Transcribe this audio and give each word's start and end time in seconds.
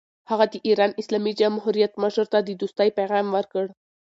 هغه 0.29 0.45
د 0.53 0.55
ایران 0.67 0.91
اسلامي 1.01 1.31
جمهوریت 1.41 1.93
مشر 2.03 2.25
ته 2.33 2.39
د 2.41 2.49
دوستۍ 2.61 2.89
پیغام 2.97 3.25
ورکړ. 3.35 3.65